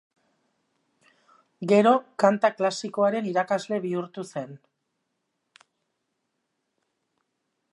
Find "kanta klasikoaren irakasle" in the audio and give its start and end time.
2.23-3.79